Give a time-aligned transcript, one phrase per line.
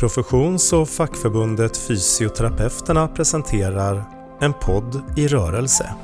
[0.00, 4.04] Professions och fackförbundet Fysioterapeuterna presenterar
[4.40, 5.94] En podd i rörelse.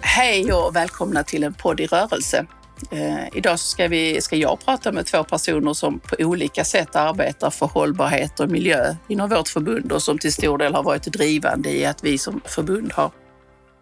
[0.00, 2.46] Hej och välkomna till en podd i rörelse.
[2.90, 7.50] Eh, idag ska, vi, ska jag prata med två personer som på olika sätt arbetar
[7.50, 11.70] för hållbarhet och miljö inom vårt förbund och som till stor del har varit drivande
[11.70, 13.10] i att vi som förbund har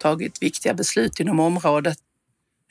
[0.01, 1.97] tagit viktiga beslut inom området.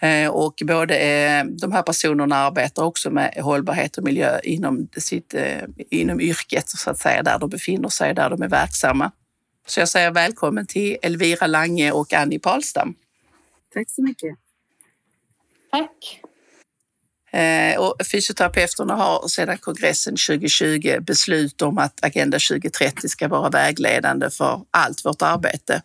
[0.04, 5.34] Eh, och både eh, de här personerna arbetar också med hållbarhet och miljö inom, sitt,
[5.34, 9.12] eh, inom yrket, så att säga, där de befinner sig, där de är verksamma.
[9.66, 12.94] Så jag säger välkommen till Elvira Lange och Annie Palstam.
[13.74, 14.36] Tack så mycket.
[15.70, 16.20] Tack.
[17.78, 24.60] Och fysioterapeuterna har sedan kongressen 2020 beslut om att Agenda 2030 ska vara vägledande för
[24.70, 25.82] allt vårt arbete.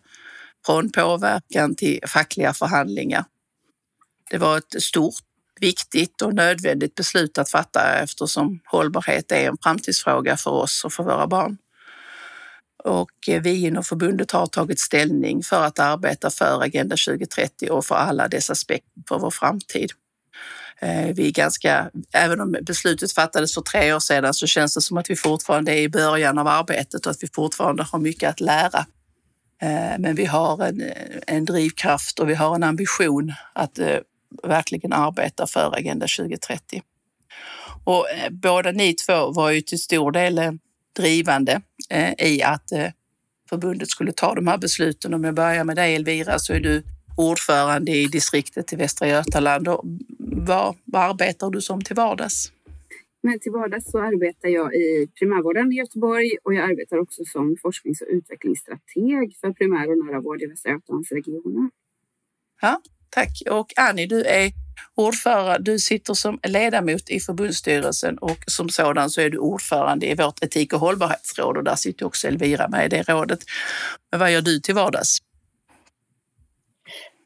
[0.66, 3.24] Från påverkan till fackliga förhandlingar.
[4.30, 5.14] Det var ett stort,
[5.60, 11.04] viktigt och nödvändigt beslut att fatta eftersom hållbarhet är en framtidsfråga för oss och för
[11.04, 11.56] våra barn.
[12.84, 17.86] Och eh, vi inom förbundet har tagit ställning för att arbeta för Agenda 2030 och
[17.86, 19.90] för alla dess aspekter på vår framtid.
[20.78, 24.80] Eh, vi är ganska, även om beslutet fattades för tre år sedan så känns det
[24.80, 28.30] som att vi fortfarande är i början av arbetet och att vi fortfarande har mycket
[28.30, 28.86] att lära.
[29.62, 30.92] Eh, men vi har en,
[31.26, 33.78] en drivkraft och vi har en ambition att
[34.42, 36.82] verkligen arbeta för Agenda 2030.
[37.84, 40.52] Och eh, båda ni två var ju till stor del eh,
[40.96, 42.72] drivande eh, i att
[43.48, 45.14] förbundet skulle ta de här besluten.
[45.14, 46.82] Om jag börjar med dig Elvira så är du
[47.16, 49.68] ordförande i distriktet i Västra Götaland.
[49.68, 49.84] Och
[50.18, 52.52] vad, vad arbetar du som till vardags?
[53.22, 57.56] Men till vardags så arbetar jag i primärvården i Göteborg och jag arbetar också som
[57.62, 61.70] forsknings och utvecklingsstrateg för primär och nära vård i Västra Götalandsregionen.
[62.60, 63.42] Ja, Tack.
[63.50, 64.52] Och Annie, du är
[64.94, 65.72] ordförande.
[65.72, 70.44] Du sitter som ledamot i förbundsstyrelsen och som sådan så är du ordförande i vårt
[70.44, 73.40] etik och hållbarhetsråd och där sitter också Elvira med i det rådet.
[74.10, 75.18] Men vad gör du till vardags?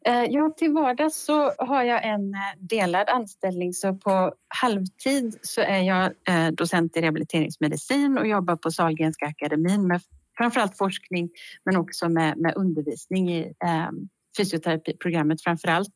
[0.06, 5.60] Eh, ja, till vardags så har jag en eh, delad anställning så på halvtid så
[5.60, 10.00] är jag eh, docent i rehabiliteringsmedicin och jobbar på Sahlgrenska akademin med
[10.38, 11.30] framförallt forskning
[11.64, 15.88] men också med, med undervisning i ehm, fysioterapiprogrammet framför allt.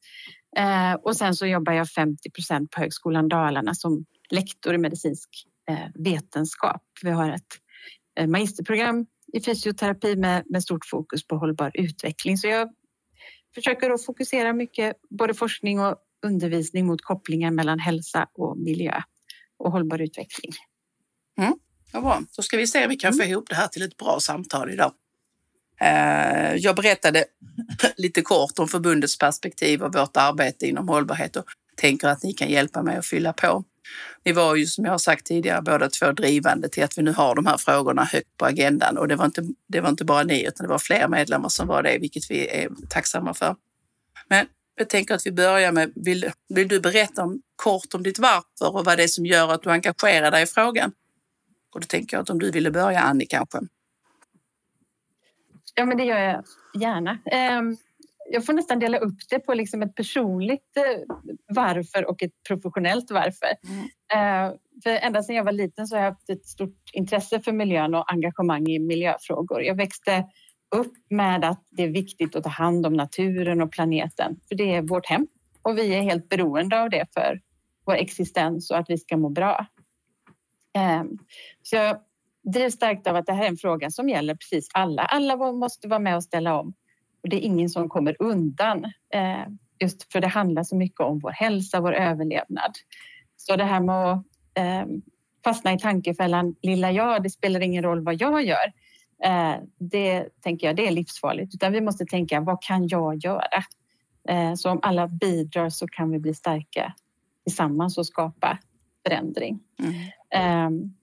[0.57, 5.29] Eh, och sen så jobbar jag 50 procent på Högskolan Dalarna som lektor i medicinsk
[5.71, 6.83] eh, vetenskap.
[7.03, 7.43] Vi har ett
[8.19, 12.39] eh, magisterprogram i fysioterapi med, med stort fokus på hållbar utveckling.
[12.39, 12.69] Så jag
[13.55, 15.97] försöker att fokusera mycket både forskning och
[16.27, 19.01] undervisning mot kopplingar mellan hälsa och miljö
[19.59, 20.53] och hållbar utveckling.
[21.39, 21.59] Mm,
[21.93, 22.23] ja, bra.
[22.37, 23.31] Då ska vi se om vi kan få mm.
[23.31, 24.93] ihop det här till ett bra samtal idag.
[25.81, 27.25] Eh, jag berättade
[27.97, 31.45] lite kort om förbundets perspektiv och vårt arbete inom hållbarhet och
[31.77, 33.65] tänker att ni kan hjälpa mig att fylla på.
[34.25, 37.13] Ni var ju som jag har sagt tidigare båda två drivande till att vi nu
[37.13, 40.23] har de här frågorna högt på agendan och det var inte, det var inte bara
[40.23, 43.57] ni utan det var fler medlemmar som var det, vilket vi är tacksamma för.
[44.29, 48.19] Men jag tänker att vi börjar med, vill, vill du berätta om, kort om ditt
[48.19, 50.93] varför och vad det är som gör att du engagerar dig i frågan?
[51.75, 53.59] Och då tänker jag att om du ville börja Annie kanske?
[55.75, 56.45] Ja, men det gör jag
[56.81, 57.19] gärna.
[57.31, 57.77] Ehm,
[58.31, 61.17] jag får nästan dela upp det på liksom ett personligt eh,
[61.49, 63.49] varför och ett professionellt varför.
[63.69, 63.89] Mm.
[64.15, 67.53] Ehm, för ända sedan jag var liten så har jag haft ett stort intresse för
[67.53, 69.63] miljön och engagemang i miljöfrågor.
[69.63, 70.25] Jag växte
[70.77, 74.75] upp med att det är viktigt att ta hand om naturen och planeten, för det
[74.75, 75.27] är vårt hem
[75.63, 77.41] och vi är helt beroende av det för
[77.87, 79.67] vår existens och att vi ska må bra.
[80.75, 81.19] Ehm,
[81.63, 81.97] så jag
[82.53, 85.03] drivs starkt av att det här är en fråga som gäller precis alla.
[85.03, 86.75] Alla måste vara med och ställa om.
[87.23, 88.85] Och det är ingen som kommer undan.
[89.15, 89.47] Eh,
[89.81, 92.73] just för det handlar så mycket om vår hälsa, vår överlevnad.
[93.37, 94.87] Så det här med att eh,
[95.45, 98.73] fastna i tankefällan lilla jag, det spelar ingen roll vad jag gör.
[99.25, 101.55] Eh, det tänker jag, det är livsfarligt.
[101.55, 103.65] Utan vi måste tänka, vad kan jag göra?
[104.57, 106.95] Så om alla bidrar så kan vi bli starka
[107.47, 108.59] tillsammans och skapa
[109.07, 109.61] förändring.
[110.33, 110.95] Mm.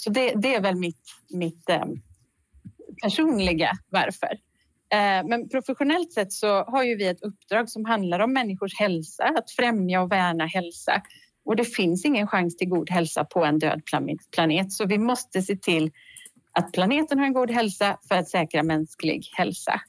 [0.00, 1.84] Så det, det är väl mitt, mitt eh,
[3.02, 4.32] personliga varför.
[4.92, 9.24] Eh, men professionellt sett så har ju vi ett uppdrag som handlar om människors hälsa,
[9.24, 11.02] att främja och värna hälsa.
[11.44, 13.82] Och det finns ingen chans till god hälsa på en död
[14.32, 15.90] planet, så vi måste se till
[16.52, 19.80] att planeten har en god hälsa för att säkra mänsklig hälsa.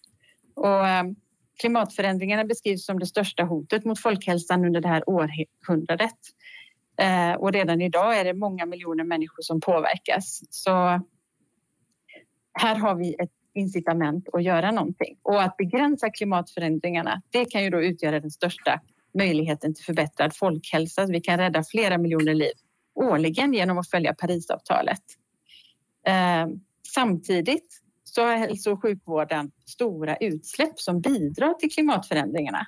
[0.55, 1.03] Och eh,
[1.59, 6.17] klimatförändringarna beskrivs som det största hotet mot folkhälsan under det här århundradet.
[6.97, 10.41] Eh, och redan idag är det många miljoner människor som påverkas.
[10.49, 10.71] Så
[12.53, 15.17] här har vi ett incitament att göra någonting.
[15.23, 18.81] Och att begränsa klimatförändringarna, det kan ju då utgöra den största
[19.17, 21.05] möjligheten till förbättrad folkhälsa.
[21.05, 22.53] Vi kan rädda flera miljoner liv
[22.95, 25.01] årligen genom att följa Parisavtalet.
[26.07, 26.47] Eh,
[26.87, 32.67] samtidigt så har hälso och sjukvården stora utsläpp som bidrar till klimatförändringarna.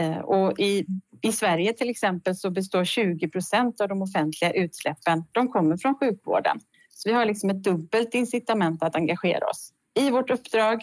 [0.00, 0.86] Eh, och i,
[1.22, 5.98] I Sverige till exempel så består 20 procent av de offentliga utsläppen de kommer från
[5.98, 6.60] sjukvården.
[6.90, 9.72] Så vi har liksom ett dubbelt incitament att engagera oss.
[9.94, 10.82] I vårt uppdrag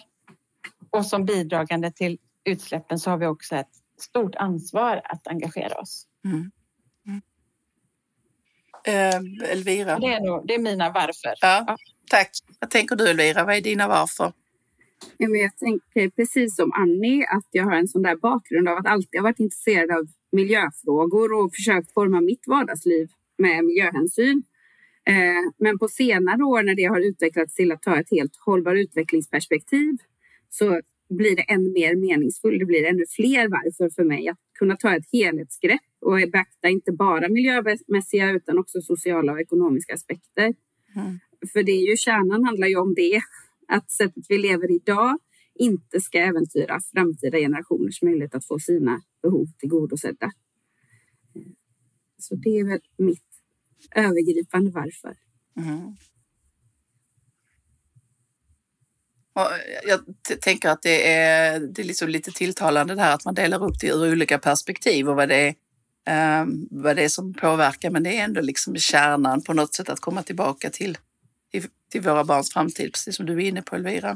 [0.90, 3.70] och som bidragande till utsläppen så har vi också ett
[4.00, 6.06] stort ansvar att engagera oss.
[6.24, 6.50] Mm.
[7.06, 7.22] Mm.
[8.88, 9.98] Uh, Elvira?
[9.98, 11.34] Det är, nog, det är mina varför.
[11.40, 11.76] Ja, ja.
[12.10, 12.30] Tack.
[12.60, 13.44] Vad tänker du Elvira?
[13.44, 14.32] Vad är dina varför?
[15.16, 18.78] Ja, men jag tänker precis som Annie att jag har en sån där bakgrund av
[18.78, 23.08] att alltid ha varit intresserad av miljöfrågor och försökt forma mitt vardagsliv
[23.38, 24.42] med miljöhänsyn.
[25.06, 28.74] Eh, men på senare år när det har utvecklats till att ta ett helt hållbar
[28.74, 29.96] utvecklingsperspektiv
[30.48, 32.58] så blir det ännu mer meningsfullt.
[32.58, 36.92] Det blir ännu fler varför för mig att kunna ta ett helhetsgrepp och beakta inte
[36.92, 40.54] bara miljömässiga utan också sociala och ekonomiska aspekter.
[40.96, 41.18] Mm.
[41.52, 43.20] För det är ju kärnan handlar ju om det,
[43.68, 45.18] att sättet vi lever idag
[45.54, 50.30] inte ska äventyra framtida generationers möjlighet att få sina behov tillgodosedda.
[52.18, 53.24] Så det är väl mitt
[53.94, 55.16] övergripande varför.
[55.56, 55.96] Mm.
[59.86, 60.00] jag
[60.40, 63.80] tänker att det är, det är liksom lite tilltalande det här att man delar upp
[63.80, 65.54] det ur olika perspektiv och vad det
[66.06, 67.90] är, um, vad det är som påverkar.
[67.90, 70.98] Men det är ändå liksom kärnan på något sätt att komma tillbaka till,
[71.52, 74.10] till, till våra barns framtid, precis som du är inne på Elvira.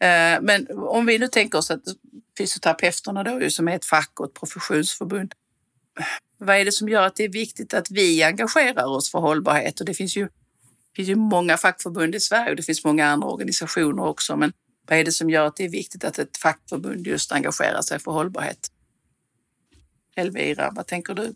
[0.00, 1.82] Eh, men om vi nu tänker oss att
[2.38, 5.34] fysioterapeuterna då, som är ett fack och ett professionsförbund,
[6.38, 9.80] vad är det som gör att det är viktigt att vi engagerar oss för hållbarhet?
[9.80, 13.06] Och det finns ju det finns ju många fackförbund i Sverige och det finns många
[13.06, 14.36] andra organisationer också.
[14.36, 14.52] Men
[14.88, 17.98] vad är det som gör att det är viktigt att ett fackförbund just engagerar sig
[17.98, 18.68] för hållbarhet?
[20.14, 21.34] Elvira, vad tänker du?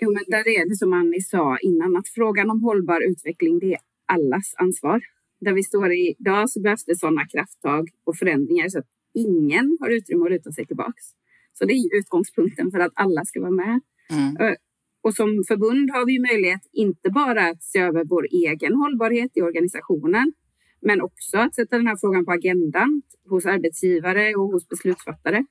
[0.00, 3.72] Jo, men där är det som Annie sa innan, att frågan om hållbar utveckling, det
[3.72, 5.00] är allas ansvar.
[5.40, 9.90] Där vi står idag så behövs det sådana krafttag och förändringar så att ingen har
[9.90, 11.04] utrymme att luta sig tillbaks.
[11.52, 13.80] Så det är utgångspunkten för att alla ska vara med.
[14.10, 14.56] Mm.
[15.02, 19.42] Och som förbund har vi möjlighet inte bara att se över vår egen hållbarhet i
[19.42, 20.32] organisationen,
[20.80, 25.44] men också att sätta den här frågan på agendan hos arbetsgivare och hos beslutsfattare.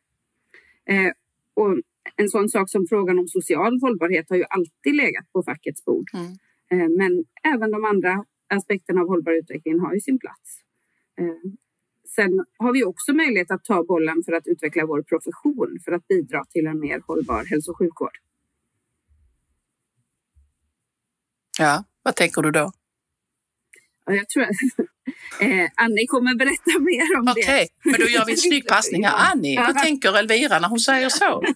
[0.90, 1.12] Eh,
[1.54, 1.78] och
[2.16, 6.10] en sån sak som frågan om social hållbarhet har ju alltid legat på fackets bord.
[6.14, 6.32] Mm.
[6.72, 10.60] Eh, men även de andra aspekterna av hållbar utveckling har ju sin plats.
[11.20, 11.52] Eh,
[12.16, 16.08] sen har vi också möjlighet att ta bollen för att utveckla vår profession för att
[16.08, 18.18] bidra till en mer hållbar hälso och sjukvård.
[21.60, 22.72] Ja, vad tänker du då?
[24.16, 24.50] Jag tror att
[25.42, 27.42] eh, Annie kommer berätta mer om okay, det.
[27.42, 29.32] Okej, men då gör vi en snygg passning här.
[29.32, 31.44] Annie, vad tänker Elvira när hon säger så?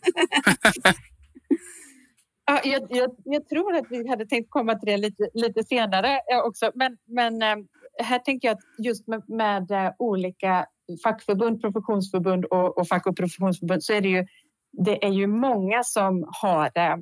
[2.45, 6.19] Ja, jag, jag, jag, tror att vi hade tänkt komma till det lite, lite senare
[6.45, 6.71] också.
[6.75, 7.55] Men, men eh,
[8.03, 10.65] här tänker jag att just med, med eh, olika
[11.03, 14.25] fackförbund, professionsförbund och, och fack och professionsförbund så är det ju,
[14.71, 16.95] det är ju många som har eh,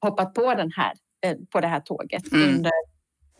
[0.00, 0.92] hoppat på den här
[1.24, 2.48] Eh, på det här tåget mm.
[2.48, 2.72] under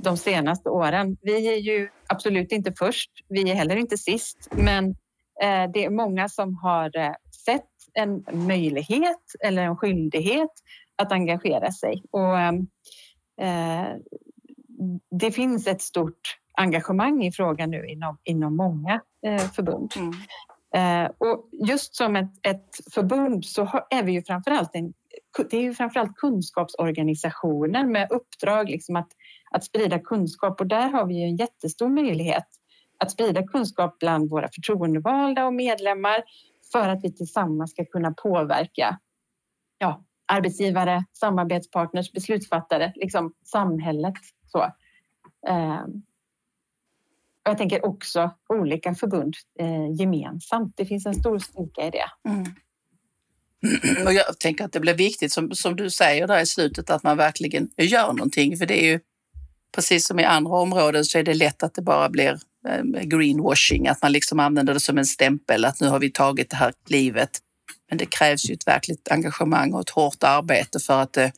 [0.05, 1.17] de senaste åren.
[1.23, 4.89] Vi är ju absolut inte först, vi är heller inte sist, men
[5.43, 7.13] eh, det är många som har eh,
[7.45, 7.65] sett
[7.95, 10.51] en möjlighet eller en skyldighet
[11.03, 12.03] att engagera sig.
[12.11, 12.65] Och,
[15.11, 19.01] det finns ett stort engagemang i frågan nu inom, inom många
[19.55, 19.93] förbund.
[19.97, 21.13] Mm.
[21.19, 24.93] och just som ett, ett förbund så är vi ju framförallt en
[25.51, 29.09] det är ju framförallt kunskapsorganisationer med uppdrag liksom att,
[29.55, 32.47] att sprida kunskap och där har vi ju en jättestor möjlighet
[32.99, 36.25] att sprida kunskap bland våra förtroendevalda och medlemmar
[36.73, 38.99] för att vi tillsammans ska kunna påverka
[39.79, 44.15] ja, arbetsgivare, samarbetspartners, beslutsfattare, liksom samhället.
[44.47, 44.63] Så.
[45.49, 45.85] Eh,
[47.45, 50.77] jag tänker också olika förbund eh, gemensamt.
[50.77, 52.31] Det finns en stor styrka i det.
[52.31, 52.45] Mm.
[54.07, 57.03] Och jag tänker att det blir viktigt, som, som du säger där i slutet, att
[57.03, 58.57] man verkligen gör någonting.
[58.57, 59.01] För det är ju
[59.75, 62.39] precis som i andra områden så är det lätt att det bara blir
[62.69, 66.51] eh, greenwashing, att man liksom använder det som en stämpel, att nu har vi tagit
[66.51, 67.31] det här klivet.
[67.89, 71.33] Men det krävs ju ett verkligt engagemang och ett hårt arbete för att det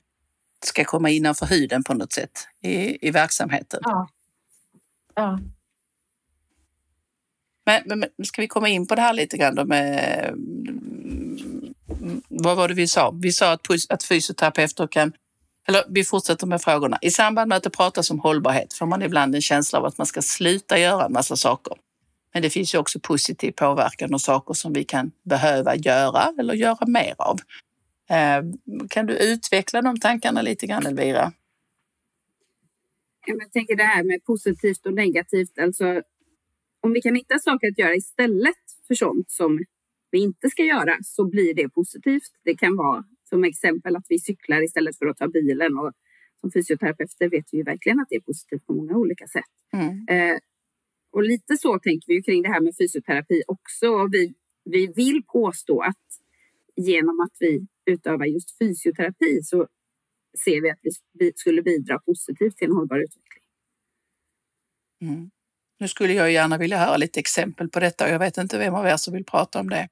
[0.65, 3.81] ska komma innanför huden på något sätt i, i verksamheten.
[3.83, 4.09] Ja.
[5.15, 5.39] ja.
[7.67, 10.35] Men, men, ska vi komma in på det här lite grann då med
[12.29, 13.11] vad var det vi sa?
[13.11, 15.13] Vi sa att, att fysioterapeuter kan
[15.69, 16.99] eller vi fortsätter med frågorna.
[17.03, 19.99] I samband med att det pratas om hållbarhet får man ibland en känsla av att
[19.99, 21.75] man ska sluta göra en massa saker.
[22.33, 26.55] Men det finns ju också positiv påverkan och saker som vi kan behöva göra eller
[26.55, 27.39] göra mer av.
[28.11, 28.45] Eh,
[28.89, 31.33] kan du utveckla de tankarna lite grann Elvira?
[33.27, 35.59] Jag tänker det här med positivt och negativt.
[35.59, 36.03] Alltså,
[36.81, 38.57] om vi kan hitta saker att göra istället
[38.89, 39.65] för sånt som
[40.11, 42.33] vi inte ska göra så blir det positivt.
[42.45, 45.79] Det kan vara som exempel att vi cyklar istället för att ta bilen.
[45.79, 45.93] Och
[46.41, 49.55] som fysioterapeuter vet vi ju verkligen att det är positivt på många olika sätt.
[49.73, 50.09] Mm.
[50.09, 50.39] Eh,
[51.13, 53.89] och lite så tänker vi ju kring det här med fysioterapi också.
[53.89, 56.07] Och vi, vi vill påstå att
[56.77, 59.67] genom att vi utövar just fysioterapi så
[60.45, 60.81] ser vi att
[61.19, 63.45] vi skulle bidra positivt till en hållbar utveckling.
[65.03, 65.31] Mm.
[65.79, 68.75] Nu skulle jag gärna vilja höra lite exempel på detta och jag vet inte vem
[68.75, 69.89] av er som vill prata om det.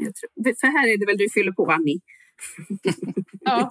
[0.00, 2.00] Tror, för här är det väl du fyller på, Annie?
[3.40, 3.70] ja.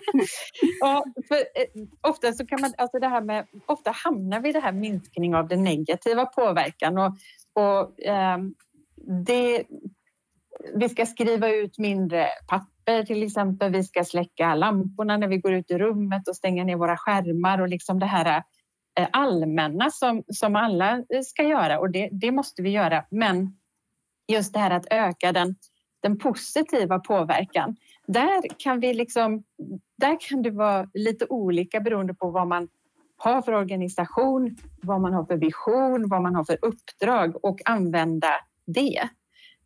[0.80, 4.52] ja för, eh, ofta så kan man, alltså det här med, ofta hamnar vi i
[4.52, 7.16] det här minskning av den negativa påverkan och,
[7.52, 8.38] och eh,
[9.26, 9.64] det,
[10.74, 13.72] vi ska skriva ut mindre papper till exempel.
[13.72, 17.60] Vi ska släcka lamporna när vi går ut i rummet och stänga ner våra skärmar
[17.60, 18.42] och liksom det här
[18.98, 23.04] eh, allmänna som, som alla ska göra och det, det måste vi göra.
[23.10, 23.59] Men
[24.30, 25.54] just det här att öka den,
[26.00, 27.76] den positiva påverkan.
[28.06, 29.44] Där kan, vi liksom,
[29.98, 32.68] där kan det vara lite olika beroende på vad man
[33.16, 38.28] har för organisation, vad man har för vision, vad man har för uppdrag och använda
[38.66, 39.08] det.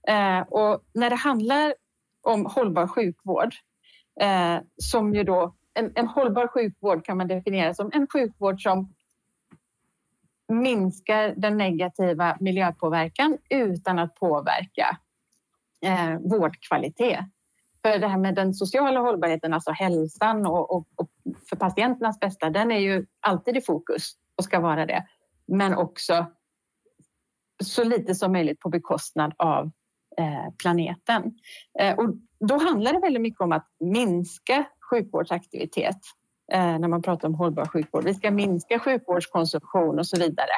[0.08, 1.74] Eh, och när det handlar
[2.22, 3.54] om hållbar sjukvård,
[4.20, 8.93] eh, som ju då en, en, hållbar sjukvård kan man definiera som en sjukvård som
[10.62, 14.98] minskar den negativa miljöpåverkan utan att påverka
[15.82, 17.20] eh, vårdkvalitet.
[17.82, 21.10] För det här med den sociala hållbarheten, alltså hälsan och, och, och,
[21.48, 25.04] för patienternas bästa, den är ju alltid i fokus och ska vara det.
[25.46, 26.26] Men också
[27.62, 29.70] så lite som möjligt på bekostnad av
[30.18, 31.38] eh, planeten.
[31.80, 35.98] Eh, och då handlar det väldigt mycket om att minska sjukvårdsaktivitet
[36.52, 38.04] när man pratar om hållbar sjukvård.
[38.04, 40.50] Vi ska minska sjukvårdskonsumtion och så vidare.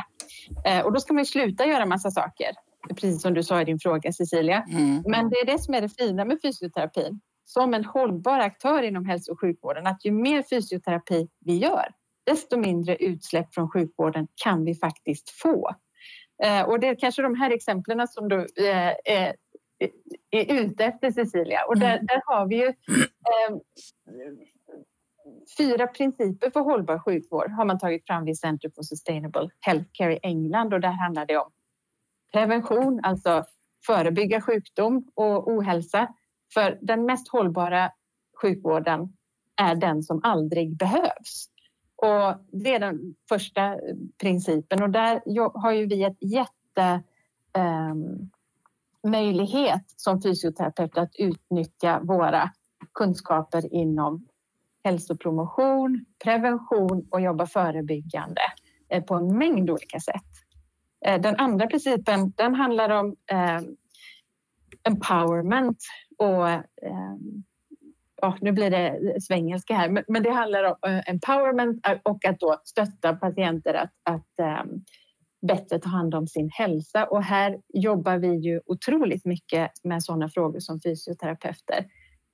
[0.64, 2.48] Eh, och då ska man sluta göra massa saker,
[2.88, 4.66] precis som du sa i din fråga Cecilia.
[4.70, 5.02] Mm.
[5.06, 7.20] Men det är det som är det fina med fysioterapin.
[7.44, 11.86] Som en hållbar aktör inom hälso och sjukvården, att ju mer fysioterapi vi gör,
[12.26, 15.70] desto mindre utsläpp från sjukvården kan vi faktiskt få.
[16.44, 19.34] Eh, och det är kanske de här exemplen som du eh, är,
[20.32, 21.64] ute efter Cecilia.
[21.68, 22.06] Och där, mm.
[22.06, 23.56] där har vi ju eh,
[25.58, 30.18] fyra principer för hållbar sjukvård har man tagit fram vid Center for Sustainable Healthcare i
[30.22, 31.50] England och där handlar det om
[32.32, 33.44] prevention, alltså
[33.86, 36.08] förebygga sjukdom och ohälsa.
[36.54, 37.90] För den mest hållbara
[38.42, 39.12] sjukvården
[39.56, 41.48] är den som aldrig behövs.
[41.96, 43.78] Och det är den första
[44.20, 45.22] principen och där
[45.60, 47.02] har ju vi ett jätte
[47.58, 48.30] um,
[49.10, 52.50] möjlighet som fysioterapeut att utnyttja våra
[52.94, 54.26] kunskaper inom
[54.86, 58.40] hälsopromotion, prevention och jobba förebyggande
[58.88, 60.32] eh, på en mängd olika sätt.
[61.06, 63.60] Eh, den andra principen den handlar om eh,
[64.88, 65.78] empowerment
[66.18, 66.62] och eh,
[68.22, 72.40] ja, nu blir det svengelska här, men, men det handlar om eh, empowerment och att
[72.40, 74.84] då stötta patienter att, att um,
[75.46, 77.04] bättre ta hand om sin hälsa.
[77.04, 81.86] Och här jobbar vi ju otroligt mycket med sådana frågor som fysioterapeuter.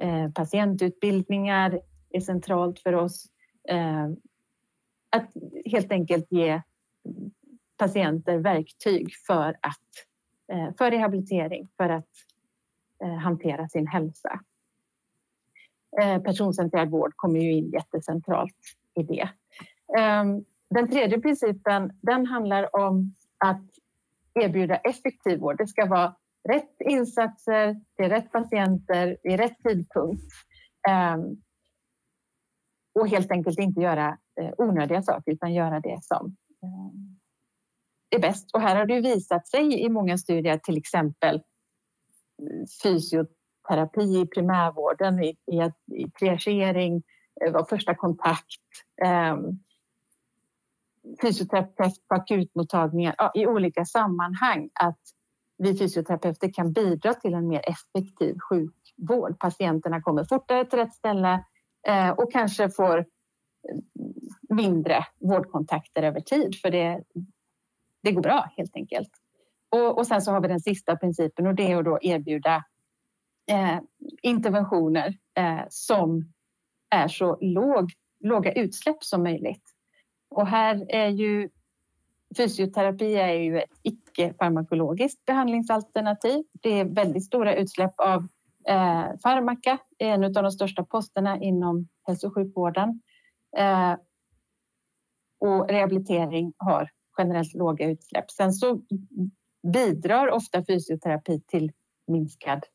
[0.02, 1.80] Eh, patientutbildningar
[2.12, 3.26] är centralt för oss.
[3.68, 4.08] Eh,
[5.10, 5.30] att
[5.64, 6.62] helt enkelt ge
[7.76, 9.88] patienter verktyg för, att,
[10.52, 12.08] eh, för rehabilitering, för att
[13.04, 14.40] eh, hantera sin hälsa.
[16.02, 18.56] Eh, personcentrerad vård kommer ju in jättecentralt
[18.94, 19.28] i det.
[19.98, 23.62] Ehm, den tredje principen den handlar om att
[24.34, 25.58] erbjuda effektiv vård.
[25.58, 26.14] Det ska vara
[26.48, 30.22] rätt insatser till rätt patienter i rätt tidpunkt.
[30.88, 31.42] Ehm,
[32.94, 38.50] och helt enkelt inte göra eh, onödiga saker utan göra det som eh, är bäst.
[38.54, 41.42] Och här har det visat sig i många studier, till exempel
[42.40, 47.02] mm, fysioterapi i primärvården, i, i, i triagering,
[47.44, 48.62] eh, var första kontakt,
[49.04, 49.36] eh,
[51.22, 55.00] fysioterapeut på akutmottagningar, ja, i olika sammanhang att
[55.58, 59.38] vi fysioterapeuter kan bidra till en mer effektiv sjukvård.
[59.38, 61.44] Patienterna kommer fortare till rätt ställe
[61.88, 63.06] Eh, och kanske får
[64.48, 67.02] mindre vårdkontakter över tid för det,
[68.02, 69.10] det går bra helt enkelt.
[69.70, 72.64] Och, och sen så har vi den sista principen och det är att då erbjuda
[73.50, 73.78] eh,
[74.22, 76.32] interventioner eh, som
[76.90, 79.62] är så låg, låga utsläpp som möjligt.
[80.30, 81.48] Och här är ju
[82.36, 86.44] fysioterapi är ju ett icke-farmakologiskt behandlingsalternativ.
[86.52, 88.28] Det är väldigt stora utsläpp av
[88.68, 93.00] eh, farmaka, en av de största posterna inom hälso och sjukvården.
[93.56, 93.96] Eh,
[95.40, 98.30] och rehabilitering har generellt låga utsläpp.
[98.30, 98.80] Sen så
[99.72, 101.72] bidrar ofta fysioterapi till
[102.06, 102.66] minskad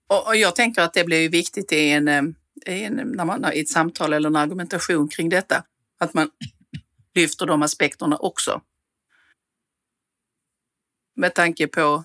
[0.08, 2.24] Och, och jag tänker att det blir ju viktigt i, en, eh,
[2.66, 5.64] i, en, när man, i ett samtal eller en argumentation kring detta,
[5.98, 6.30] att man
[7.16, 8.62] lyfter de aspekterna också.
[11.16, 12.04] Med tanke på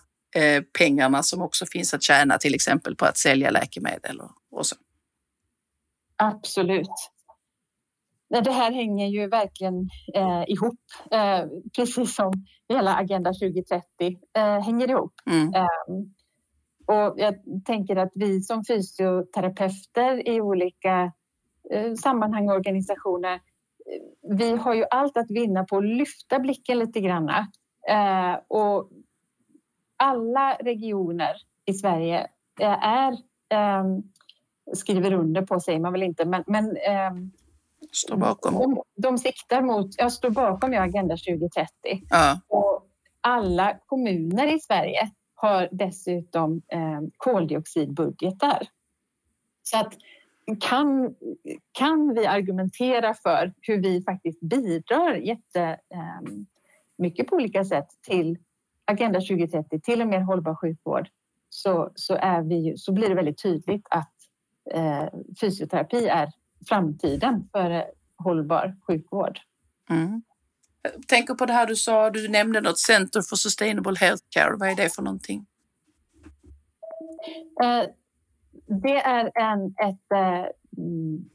[0.79, 4.21] pengarna som också finns att tjäna till exempel på att sälja läkemedel
[4.51, 4.77] och, så.
[6.17, 7.11] Absolut.
[8.45, 11.45] Det här hänger ju verkligen eh, ihop, eh,
[11.77, 12.33] precis som
[12.69, 13.85] hela Agenda 2030
[14.37, 15.13] eh, hänger ihop.
[15.31, 15.55] Mm.
[15.55, 16.15] Ehm,
[16.87, 17.35] och jag
[17.65, 21.13] tänker att vi som fysioterapeuter i olika
[21.71, 26.79] eh, sammanhang och organisationer, eh, vi har ju allt att vinna på att lyfta blicken
[26.79, 27.47] lite granna.
[27.89, 28.91] Eh, och
[30.04, 32.26] alla regioner i Sverige
[32.83, 33.16] är,
[33.49, 34.02] ehm,
[34.75, 37.30] skriver under på, säger man väl inte, men, men ehm,
[37.92, 38.54] Står bakom.
[38.54, 41.71] De, de siktar mot, jag står bakom jag Agenda 2030.
[42.11, 42.40] Ja.
[42.49, 42.87] Och
[43.20, 48.68] alla kommuner i Sverige har dessutom eh, koldioxidbudgetar.
[49.62, 49.94] Så att
[50.61, 51.14] kan,
[51.72, 55.66] kan vi argumentera för hur vi faktiskt bidrar jättemycket
[57.27, 58.38] eh, på olika sätt till
[58.90, 61.09] Agenda 2030, till en mer hållbar sjukvård,
[61.48, 64.12] så, så, är vi, så blir det väldigt tydligt att
[64.74, 65.05] eh,
[65.40, 66.29] fysioterapi är
[66.68, 67.85] framtiden för
[68.16, 69.38] hållbar sjukvård.
[69.90, 70.22] Mm.
[70.83, 74.57] Jag tänker på det här du sa, du nämnde något Center for Sustainable Healthcare.
[74.57, 75.46] Vad är det för någonting?
[77.62, 77.85] Eh,
[78.66, 80.46] det är en, ett eh,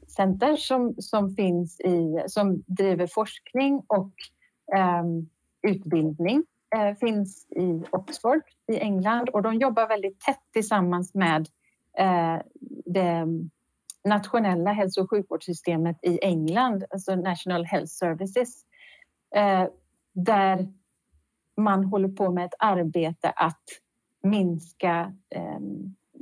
[0.06, 4.12] center som, som finns i, som driver forskning och
[4.76, 5.04] eh,
[5.70, 6.44] utbildning.
[6.76, 11.48] Eh, finns i Oxford i England och de jobbar väldigt tätt tillsammans med
[11.98, 12.38] eh,
[12.84, 13.26] det
[14.04, 18.64] nationella hälso och sjukvårdssystemet i England, alltså National Health Services,
[19.34, 19.64] eh,
[20.12, 20.72] där
[21.56, 23.64] man håller på med ett arbete att
[24.22, 25.60] minska eh,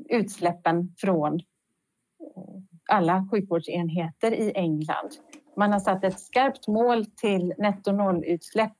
[0.09, 2.55] utsläppen från eh,
[2.91, 5.11] alla sjukvårdsenheter i England.
[5.57, 8.77] Man har satt ett skarpt mål till netto nollutsläpp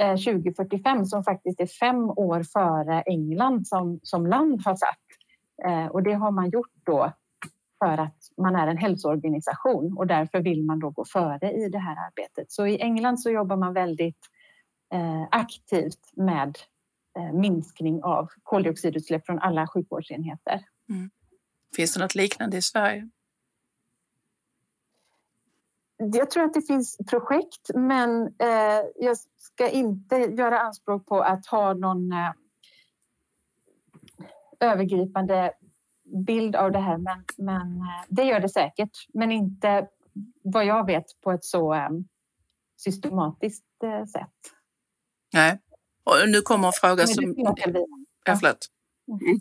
[0.00, 4.98] Eh, 2045 som faktiskt är fem år före England som, som land har satt.
[5.66, 7.12] Eh, och det har man gjort då
[7.78, 11.78] för att man är en hälsoorganisation och därför vill man då gå före i det
[11.78, 12.52] här arbetet.
[12.52, 14.20] Så i England så jobbar man väldigt
[14.92, 16.58] eh, aktivt med
[17.18, 20.60] eh, minskning av koldioxidutsläpp från alla sjukvårdsenheter.
[20.88, 21.10] Mm.
[21.76, 23.08] Finns det något liknande i Sverige?
[25.96, 31.46] Jag tror att det finns projekt, men eh, jag ska inte göra anspråk på att
[31.46, 32.32] ha någon eh,
[34.60, 35.52] övergripande
[36.26, 38.90] bild av det här, men, men eh, det gör det säkert.
[39.14, 39.88] Men inte
[40.42, 42.08] vad jag vet på ett så um,
[42.76, 44.52] systematiskt uh, sätt.
[45.32, 45.60] Nej,
[46.04, 47.34] och nu kommer en fråga som...
[48.24, 48.66] Ja, förlåt.
[49.08, 49.40] Mm.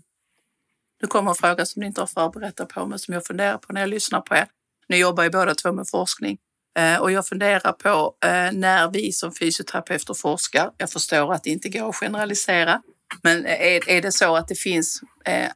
[1.01, 3.73] Nu kommer en fråga som ni inte har förberett på, men som jag funderar på
[3.73, 4.47] när jag lyssnar på er.
[4.87, 6.37] Nu jobbar ju båda två med forskning
[6.79, 10.71] eh, och jag funderar på eh, när vi som fysioterapeuter forskar.
[10.77, 12.81] Jag förstår att det inte går att generalisera,
[13.21, 15.49] men är, är det så att det finns eh,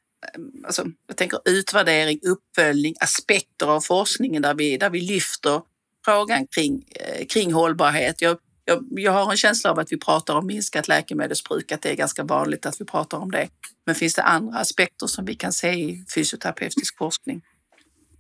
[0.65, 5.61] alltså, jag tänker utvärdering, uppföljning, aspekter av forskningen där vi, där vi lyfter
[6.05, 6.83] frågan kring,
[7.29, 8.21] kring hållbarhet.
[8.21, 11.89] Jag, jag, jag, har en känsla av att vi pratar om minskat läkemedelsbruk, att det
[11.89, 13.49] är ganska vanligt att vi pratar om det.
[13.85, 17.41] Men finns det andra aspekter som vi kan se i fysioterapeutisk forskning?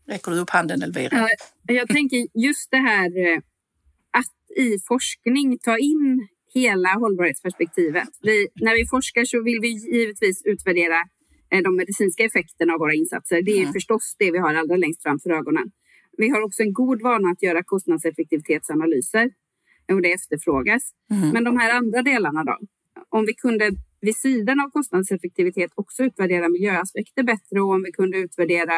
[0.09, 1.27] Räcker du upp handen Elvira?
[1.67, 3.37] Jag tänker just det här eh,
[4.11, 8.09] att i forskning ta in hela hållbarhetsperspektivet.
[8.21, 11.03] Vi, när vi forskar så vill vi givetvis utvärdera
[11.63, 13.41] de medicinska effekterna av våra insatser.
[13.41, 13.73] Det är mm.
[13.73, 15.71] förstås det vi har allra längst fram för ögonen.
[16.17, 19.31] Vi har också en god vana att göra kostnadseffektivitetsanalyser
[19.91, 20.81] och det efterfrågas.
[21.11, 21.29] Mm.
[21.29, 22.57] Men de här andra delarna då?
[23.09, 28.17] Om vi kunde vid sidan av kostnadseffektivitet också utvärdera miljöaspekter bättre och om vi kunde
[28.17, 28.73] utvärdera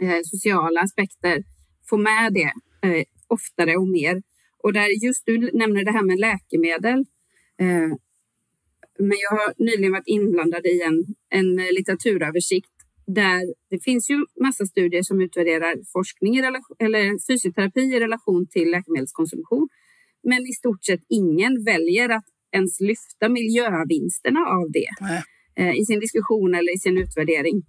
[0.00, 1.42] eh, sociala aspekter,
[1.90, 2.52] få med det
[2.88, 4.22] eh, oftare och mer.
[4.62, 6.98] Och där just du nämner det här med läkemedel.
[7.60, 7.90] Eh,
[8.98, 12.70] men jag har nyligen varit inblandad i en, en litteraturöversikt
[13.06, 18.46] där det finns ju massa studier som utvärderar forskning i relation, eller fysioterapi i relation
[18.48, 19.68] till läkemedelskonsumtion.
[20.22, 24.88] Men i stort sett ingen väljer att ens lyfta miljövinsterna av det
[25.62, 27.62] eh, i sin diskussion eller i sin utvärdering.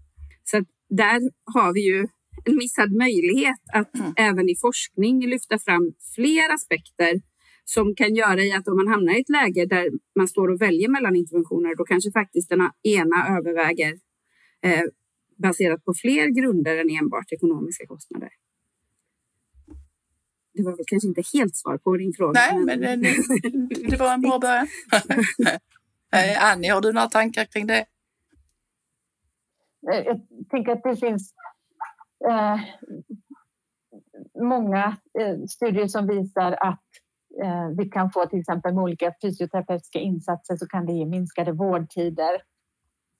[0.43, 0.57] Så
[0.89, 1.21] där
[1.53, 2.07] har vi ju
[2.47, 4.13] en missad möjlighet att mm.
[4.17, 7.13] även i forskning lyfta fram fler aspekter
[7.65, 10.62] som kan göra i att om man hamnar i ett läge där man står och
[10.62, 13.93] väljer mellan interventioner, då kanske faktiskt den ena överväger
[14.63, 14.83] eh,
[15.38, 18.29] baserat på fler grunder än enbart ekonomiska kostnader.
[20.53, 22.39] Det var väl kanske inte helt svar på din fråga.
[22.39, 23.13] Nej, men, men det,
[23.89, 24.67] det, var en bra början.
[26.13, 27.86] Eh, Annie, har du några tankar kring det?
[29.91, 31.33] Eh, jag tänker att det finns
[32.30, 32.60] eh,
[34.43, 36.84] många eh, studier som visar att
[37.43, 41.51] eh, vi kan få till exempel med olika fysioterapeutiska insatser så kan det ge minskade
[41.51, 42.41] vårdtider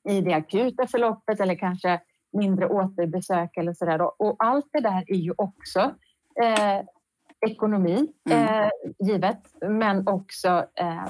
[0.10, 2.02] i det akuta förloppet eller kanske
[2.34, 4.22] mindre återbesök eller så där.
[4.22, 5.80] Och allt det där är ju också
[6.44, 6.82] eh,
[7.50, 8.64] ekonomi, mm.
[8.64, 11.08] eh, givet, men också eh,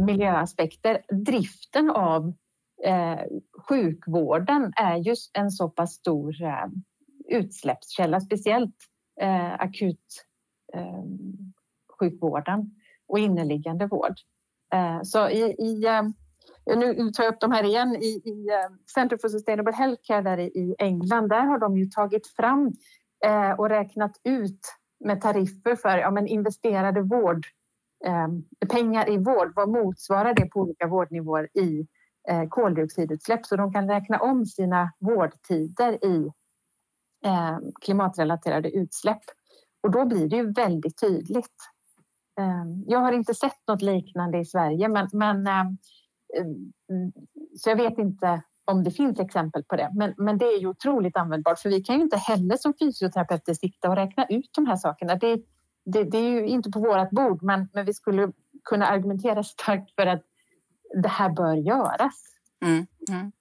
[0.00, 1.02] miljöaspekter.
[1.08, 2.32] Driften av
[2.84, 3.20] eh,
[3.68, 6.32] sjukvården är just en så pass stor
[7.28, 8.76] utsläppskälla, speciellt
[9.20, 10.24] eh, akut
[10.74, 11.04] eh,
[11.98, 12.70] sjukvården
[13.08, 14.14] och inneliggande vård.
[14.72, 16.02] Eh, så i, i eh,
[16.76, 20.38] nu tar jag upp de här igen i, i eh, Center for Sustainable Healthcare där
[20.38, 21.28] i England.
[21.28, 22.72] Där har de ju tagit fram
[23.24, 24.60] eh, och räknat ut
[25.04, 27.46] med tariffer för ja, men investerade vård,
[28.04, 28.28] eh,
[28.68, 29.52] pengar i vård.
[29.56, 31.86] Vad motsvarar det på olika vårdnivåer i
[32.28, 33.46] eh, koldioxidutsläpp?
[33.46, 36.32] Så de kan räkna om sina vårdtider i
[37.24, 39.22] eh, klimatrelaterade utsläpp.
[39.82, 41.56] Och då blir det ju väldigt tydligt.
[42.40, 46.46] Eh, jag har inte sett något liknande i Sverige, men, men eh, eh,
[47.56, 49.90] så jag vet inte om det finns exempel på det.
[49.94, 53.54] Men, men det är ju otroligt användbart för vi kan ju inte heller som fysioterapeuter
[53.54, 55.14] sitta och räkna ut de här sakerna.
[55.14, 55.36] Det,
[55.84, 58.32] det, det är ju inte på vårt bord, men, men vi skulle
[58.64, 60.22] kunna argumentera starkt för att
[61.02, 62.14] det här bör göras.
[62.64, 63.32] Mm, mm.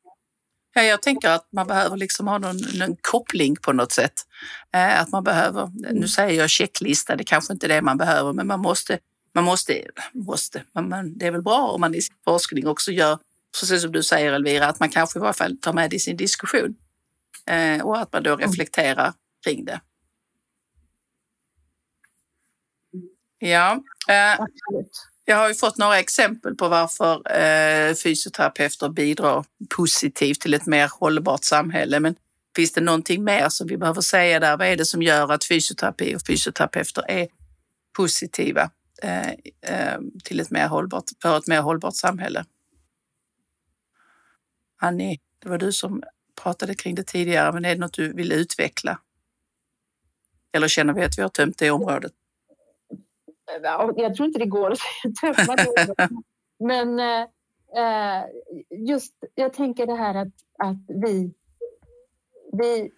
[0.73, 4.13] Ja, jag tänker att man behöver liksom ha någon, någon koppling på något sätt.
[4.73, 5.95] Eh, att man behöver, mm.
[5.95, 8.99] nu säger jag checklista, det kanske inte är det man behöver, men man måste,
[9.33, 9.83] man måste,
[10.13, 13.19] måste man, man, det är väl bra om man i sin forskning också gör
[13.59, 15.99] precis som du säger Elvira, att man kanske i varje fall tar med det i
[15.99, 16.75] sin diskussion
[17.45, 18.49] eh, och att man då mm.
[18.49, 19.81] reflekterar kring det.
[23.39, 24.45] Ja, eh,
[25.25, 30.89] jag har ju fått några exempel på varför eh, fysioterapeuter bidrar positivt till ett mer
[30.99, 31.99] hållbart samhälle.
[31.99, 32.15] Men
[32.55, 34.57] finns det någonting mer som vi behöver säga där?
[34.57, 37.27] Vad är det som gör att fysioterapi och fysioterapeuter är
[37.97, 38.69] positiva
[39.01, 39.29] eh,
[39.61, 42.45] eh, till ett mer hållbart, för ett mer hållbart samhälle?
[44.81, 46.03] Annie, det var du som
[46.41, 48.99] pratade kring det tidigare, men är det något du vill utveckla?
[50.53, 52.11] Eller känner vi att vi har tömt det området?
[53.95, 54.79] Jag tror inte det går att
[55.21, 56.09] tömma det.
[56.59, 57.21] men eh,
[57.77, 58.25] eh,
[58.69, 61.33] just, jag tänker det här att, att vi,
[62.51, 62.91] vi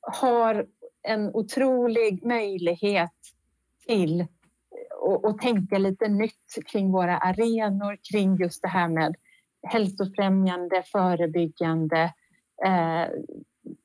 [0.00, 0.66] har
[1.02, 3.14] en otrolig möjlighet
[3.86, 4.26] till
[5.22, 9.14] att tänka lite nytt kring våra arenor, kring just det här med
[9.62, 12.12] hälsofrämjande, förebyggande.
[12.64, 13.08] Eh,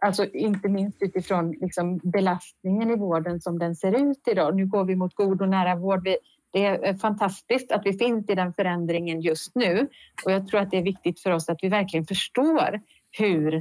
[0.03, 4.55] alltså inte minst utifrån liksom belastningen i vården som den ser ut idag.
[4.55, 6.07] Nu går vi mot god och nära vård.
[6.51, 9.87] Det är fantastiskt att vi finns i den förändringen just nu
[10.25, 13.55] och jag tror att det är viktigt för oss att vi verkligen förstår hur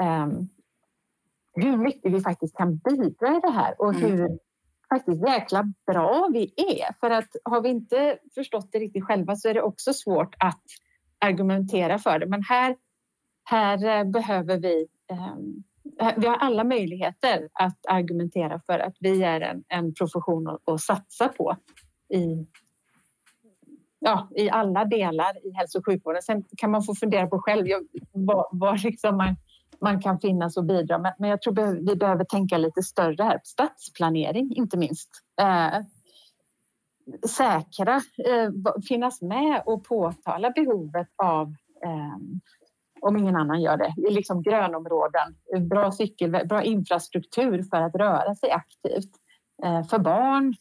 [0.00, 0.26] eh,
[1.54, 4.10] hur mycket vi faktiskt kan bidra i det här och mm.
[4.10, 4.38] hur
[4.88, 7.00] faktiskt jäkla bra vi är.
[7.00, 10.62] För att har vi inte förstått det riktigt själva så är det också svårt att
[11.18, 12.26] argumentera för det.
[12.26, 12.76] Men här,
[13.44, 14.86] här eh, behöver vi...
[15.10, 15.64] Ehm,
[16.00, 20.68] eh, vi har alla möjligheter att argumentera för att vi är en, en profession att,
[20.68, 21.56] att satsa på
[22.08, 22.46] i,
[23.98, 26.22] ja, i alla delar i hälso och sjukvården.
[26.22, 27.66] Sen kan man få fundera på själv
[28.12, 29.36] var, var liksom man,
[29.80, 30.98] man kan finnas och bidra.
[30.98, 33.40] Men, men jag tror vi behöver tänka lite större här.
[33.44, 35.10] Stadsplanering, inte minst.
[35.40, 35.80] Eh,
[37.28, 37.94] säkra,
[38.26, 38.50] eh,
[38.88, 42.18] finnas med och påtala behovet av, eh,
[43.04, 43.94] om ingen annan gör det.
[43.96, 45.36] Liksom grönområden,
[45.68, 49.10] bra cykel, bra infrastruktur för att röra sig aktivt.
[49.64, 50.54] Eh, för barn,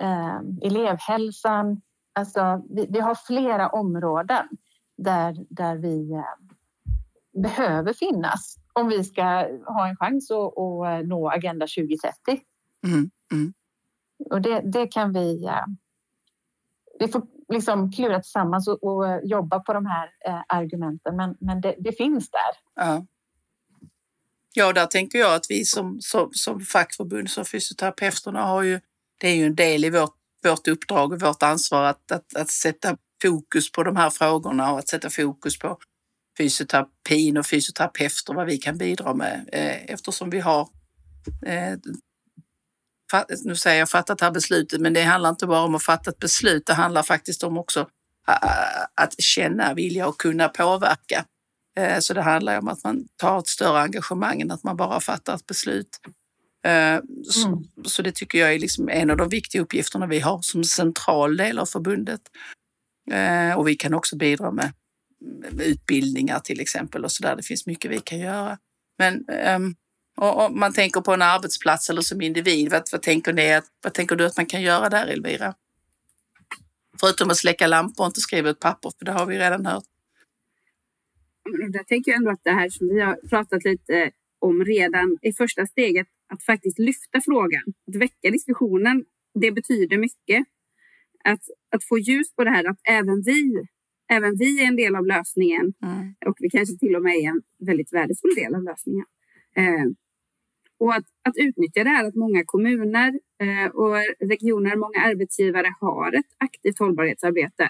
[0.00, 1.80] eh, elevhälsan.
[2.12, 4.48] Alltså, vi, vi har flera områden
[4.96, 9.24] där, där vi eh, behöver finnas om vi ska
[9.66, 12.40] ha en chans att, att nå Agenda 2030.
[12.86, 13.52] Mm, mm.
[14.30, 15.50] Och det, det, kan vi...
[16.98, 21.60] Vi får liksom klura tillsammans och, och jobba på de här eh, argumenten, men, men
[21.60, 22.84] det, det finns där.
[22.84, 23.06] Ja.
[24.58, 28.80] Ja, där tänker jag att vi som, som, som fackförbund, som fysioterapeuterna har ju,
[29.20, 32.50] det är ju en del i vårt, vårt uppdrag och vårt ansvar att, att, att
[32.50, 35.78] sätta fokus på de här frågorna och att sätta fokus på
[36.38, 40.68] fysioterapin och fysioterapeuter, vad vi kan bidra med eh, eftersom vi har
[41.46, 41.72] eh,
[43.44, 46.10] nu säger jag fattat det här beslutet, men det handlar inte bara om att fatta
[46.10, 46.66] ett beslut.
[46.66, 47.88] Det handlar faktiskt om också
[48.94, 51.24] att känna, vilja och kunna påverka.
[51.78, 55.00] Eh, så det handlar om att man tar ett större engagemang än att man bara
[55.00, 56.00] fattar ett beslut.
[56.66, 57.02] Mm.
[57.84, 61.36] Så det tycker jag är liksom en av de viktiga uppgifterna vi har som central
[61.36, 62.20] del av förbundet.
[63.56, 64.72] Och vi kan också bidra med
[65.60, 67.36] utbildningar till exempel och så där.
[67.36, 68.58] Det finns mycket vi kan göra.
[68.98, 69.24] Men
[70.16, 74.16] om man tänker på en arbetsplats eller som individ, vad, vad, tänker ni, vad tänker
[74.16, 75.54] du att man kan göra där Elvira?
[77.00, 79.84] Förutom att släcka lampor och inte skriva ut papper, för det har vi redan hört.
[81.72, 85.66] Jag tänker ändå att det här som vi har pratat lite om redan är första
[85.66, 89.04] steget att faktiskt lyfta frågan, att väcka diskussionen.
[89.34, 90.46] Det betyder mycket.
[91.24, 93.66] Att, att få ljus på det här att även vi
[94.08, 96.14] även vi är en del av lösningen mm.
[96.26, 99.06] och vi kanske till och med är en väldigt värdefull del av lösningen.
[99.56, 99.86] Eh,
[100.78, 103.08] och att, att utnyttja det här att många kommuner
[103.40, 103.96] eh, och
[104.28, 107.68] regioner, många arbetsgivare har ett aktivt hållbarhetsarbete.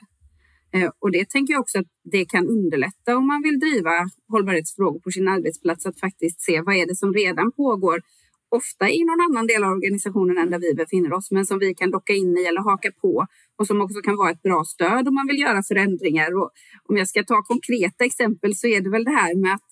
[0.74, 3.92] Eh, och det tänker jag också att det kan underlätta om man vill driva
[4.28, 8.00] hållbarhetsfrågor på sin arbetsplats, att faktiskt se vad är det som redan pågår
[8.48, 11.74] ofta i någon annan del av organisationen än där vi befinner oss, men som vi
[11.74, 13.26] kan docka in i eller haka på
[13.58, 16.30] och som också kan vara ett bra stöd om man vill göra förändringar.
[16.38, 16.50] Och
[16.88, 19.68] om jag ska ta konkreta exempel så är det väl det här med att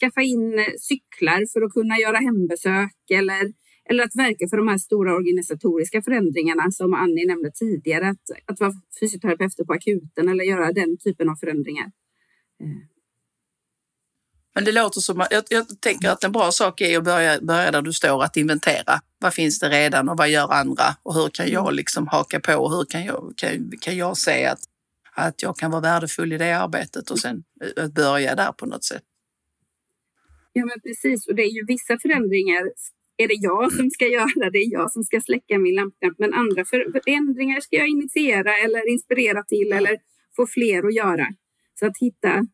[0.00, 3.52] skaffa in cyklar för att kunna göra hembesök eller,
[3.90, 8.60] eller att verka för de här stora organisatoriska förändringarna som Annie nämnde tidigare, att, att
[8.60, 11.86] vara fysioterapeuter på akuten eller göra den typen av förändringar.
[12.62, 12.90] Eh,
[14.54, 17.70] men det låter som, jag, jag tänker att en bra sak är att börja, börja
[17.70, 19.00] där du står, att inventera.
[19.18, 20.84] Vad finns det redan och vad gör andra?
[21.02, 21.74] Och hur kan jag mm.
[21.74, 22.54] liksom haka på?
[22.54, 24.60] Och hur kan jag, kan, kan jag se att,
[25.14, 27.44] att jag kan vara värdefull i det arbetet och sen
[27.76, 29.02] eh, börja där på något sätt?
[30.52, 31.28] Ja, men precis.
[31.28, 32.62] Och det är ju vissa förändringar
[33.16, 36.14] är det jag som ska göra, det är jag som ska släcka min lampknapp.
[36.18, 39.98] Men andra förändringar ska jag initiera eller inspirera till eller
[40.36, 41.26] få fler att göra.
[41.74, 42.46] Så att hitta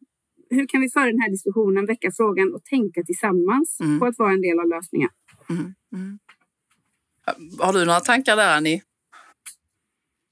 [0.50, 3.98] hur kan vi föra den här diskussionen, väcka frågan och tänka tillsammans mm.
[3.98, 5.10] på att vara en del av lösningen.
[5.50, 5.74] Mm.
[5.92, 6.18] Mm.
[7.58, 8.82] Har du några tankar där, Annie?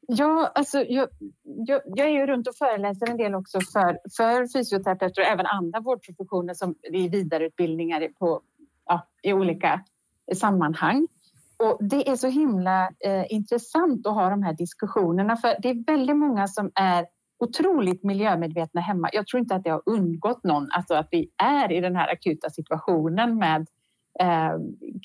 [0.07, 1.09] Ja, alltså, jag,
[1.43, 5.47] jag, jag, är ju runt och föreläser en del också för, för fysioterapeuter och även
[5.47, 8.41] andra vårdprofessioner som är vidareutbildningar på,
[8.87, 9.81] ja, i olika
[10.35, 11.07] sammanhang.
[11.57, 15.85] Och det är så himla eh, intressant att ha de här diskussionerna för det är
[15.87, 17.07] väldigt många som är
[17.39, 19.11] otroligt miljömedvetna hemma.
[19.13, 22.13] Jag tror inte att det har undgått någon, alltså att vi är i den här
[22.13, 23.67] akuta situationen med
[24.21, 24.53] eh,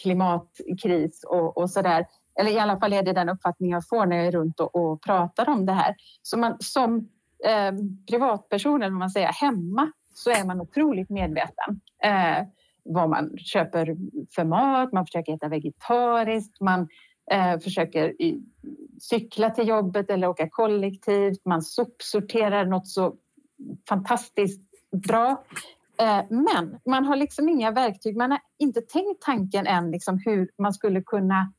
[0.02, 2.06] klimatkris och, och så där.
[2.40, 4.76] Eller i alla fall är det den uppfattning jag får när jag är runt och,
[4.76, 5.96] och pratar om det här.
[6.22, 7.10] Så man, som
[7.46, 7.72] eh,
[8.10, 11.82] privatperson, eller man säger hemma, så är man otroligt medveten.
[12.04, 12.48] Eh,
[12.84, 13.96] vad man köper
[14.36, 16.88] för mat, man försöker äta vegetariskt, man
[17.32, 18.14] eh, försöker
[19.02, 21.46] cykla till jobbet eller åka kollektivt.
[21.46, 23.16] Man sopsorterar något så
[23.90, 25.44] fantastiskt bra.
[26.00, 28.18] Eh, men man har liksom inga verktyg.
[28.18, 31.54] Man har inte tänkt tanken än liksom hur man skulle kunna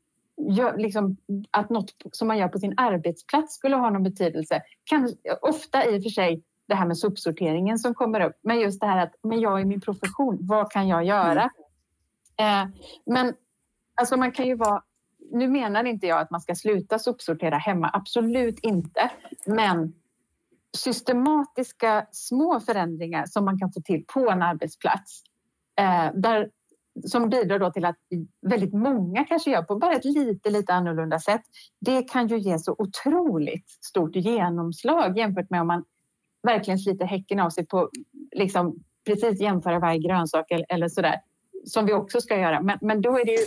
[0.49, 1.17] gör, liksom,
[1.51, 4.63] att något som man gör på sin arbetsplats skulle ha någon betydelse.
[4.85, 8.81] Kan, ofta i och för sig det här med sopsorteringen som kommer upp, men just
[8.81, 11.51] det här att men jag är min profession, vad kan jag göra?
[12.37, 12.69] Mm.
[12.69, 12.75] Eh,
[13.07, 13.35] men
[13.95, 14.83] alltså man kan ju vara
[15.33, 19.11] nu menar inte jag att man ska sluta sopsortera hemma, absolut inte.
[19.47, 19.93] Men
[20.77, 25.23] systematiska små förändringar som man kan få till på en arbetsplats
[25.81, 26.51] eh, där,
[27.05, 27.97] som bidrar då till att
[28.47, 31.43] väldigt många kanske gör på bara ett lite, lite annorlunda sätt.
[31.81, 35.85] Det kan ju ge så otroligt stort genomslag jämfört med om man
[36.43, 37.91] verkligen sliter häcken av sig på
[38.37, 41.17] liksom precis jämföra varje grönsak eller, eller sådär
[41.65, 42.61] som vi också ska göra.
[42.61, 43.47] Men, men då är det ju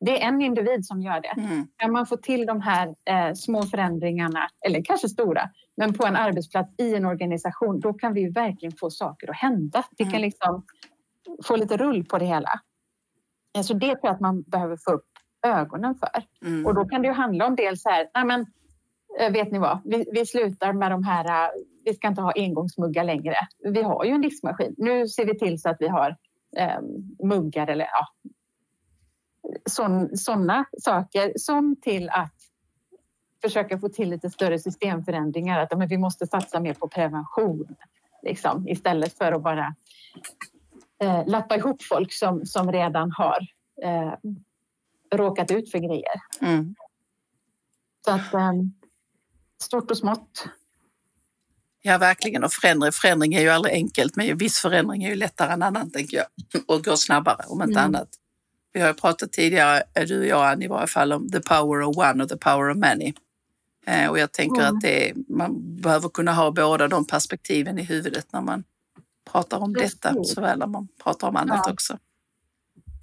[0.00, 1.40] det är en individ som gör det.
[1.40, 1.66] Mm.
[1.76, 6.16] Kan man få till de här eh, små förändringarna, eller kanske stora, Men på en
[6.16, 9.84] arbetsplats i en organisation, då kan vi verkligen få saker att hända.
[9.98, 10.22] Vi kan mm.
[10.22, 10.62] liksom
[11.44, 12.50] få lite rull på det hela.
[13.64, 15.06] Så det tror jag att man behöver få upp
[15.46, 16.22] ögonen för.
[16.48, 16.66] Mm.
[16.66, 18.46] Och då kan det ju handla om dels här, nej men
[19.20, 21.50] eh, vet ni vad, vi, vi slutar med de här, eh,
[21.84, 23.36] vi ska inte ha engångsmuggar längre.
[23.64, 24.74] Vi har ju en diskmaskin.
[24.78, 26.16] Nu ser vi till så att vi har
[26.56, 26.80] eh,
[27.24, 28.30] muggar eller ja,
[30.14, 32.34] sådana saker som till att
[33.42, 35.60] försöka få till lite större systemförändringar.
[35.60, 37.76] Att men vi måste satsa mer på prevention
[38.22, 39.74] liksom, istället för att bara
[41.00, 43.38] eh, lappa ihop folk som, som redan har
[43.82, 44.14] eh,
[45.14, 46.20] råkat ut för grejer.
[46.40, 46.74] Mm.
[48.04, 48.52] Så att eh,
[49.62, 50.44] stort och smått.
[51.82, 52.44] Ja, verkligen.
[52.44, 55.90] Och förändring, förändring är ju aldrig enkelt, men viss förändring är ju lättare än annan,
[55.90, 56.26] tänker jag.
[56.66, 57.84] Och går snabbare, om inte mm.
[57.84, 58.08] annat.
[58.72, 61.82] Vi har ju pratat tidigare, du och jag Annie, i varje fall om the power
[61.82, 63.12] of one och the power of many.
[63.86, 64.76] Eh, och jag tänker mm.
[64.76, 68.64] att det, man behöver kunna ha båda de perspektiven i huvudet när man
[69.32, 71.72] pratar om detta, såväl när man pratar om annat ja.
[71.72, 71.98] också.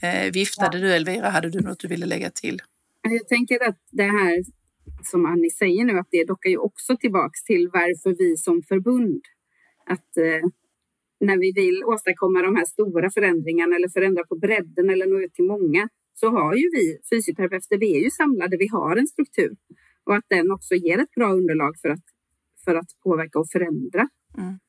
[0.01, 0.83] Eh, viftade ja.
[0.83, 2.61] du Elvira, hade du något du ville lägga till?
[3.01, 4.43] Jag tänker att det här
[5.03, 9.21] som Annie säger nu, att det dockar ju också tillbaks till varför vi som förbund,
[9.85, 10.49] att eh,
[11.19, 15.33] när vi vill åstadkomma de här stora förändringarna eller förändra på bredden eller nå ut
[15.33, 19.55] till många, så har ju vi fysioterapeuter, vi är ju samlade, vi har en struktur
[20.03, 22.05] och att den också ger ett bra underlag för att,
[22.65, 24.09] för att påverka och förändra.
[24.37, 24.59] Mm.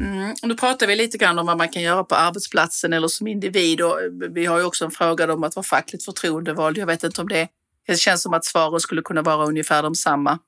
[0.00, 0.34] Mm.
[0.42, 3.80] Nu pratar vi lite grann om vad man kan göra på arbetsplatsen eller som individ
[3.80, 3.98] och
[4.30, 6.78] vi har ju också en fråga om att vara fackligt förtroendevald.
[6.78, 7.48] Jag vet inte om det,
[7.86, 10.38] det känns som att svaren skulle kunna vara ungefär de samma.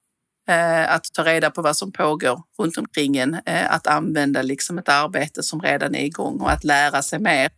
[0.49, 4.79] Eh, att ta reda på vad som pågår runt omkring en, eh, att använda liksom
[4.79, 7.51] ett arbete som redan är igång och att lära sig mer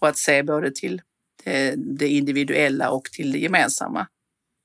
[0.00, 1.02] och att se både till
[1.44, 4.06] det, det individuella och till det gemensamma.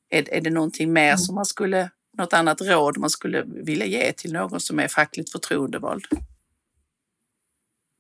[0.10, 1.18] Är, är det någonting mer mm.
[1.18, 5.32] som man skulle, något annat råd man skulle vilja ge till någon som är fackligt
[5.32, 6.06] förtroendevald?